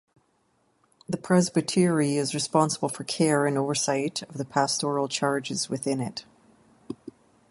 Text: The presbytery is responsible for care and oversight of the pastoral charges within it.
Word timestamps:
The 1.07 1.15
presbytery 1.17 2.15
is 2.17 2.33
responsible 2.33 2.89
for 2.89 3.03
care 3.03 3.45
and 3.45 3.55
oversight 3.55 4.23
of 4.23 4.37
the 4.39 4.45
pastoral 4.45 5.07
charges 5.07 5.69
within 5.69 6.01
it. 6.01 6.25